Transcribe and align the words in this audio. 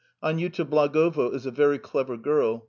Aniuta 0.23 0.65
Blagovo 0.65 1.31
is 1.31 1.45
a 1.45 1.51
very 1.51 1.77
clever 1.77 2.17
girl. 2.17 2.59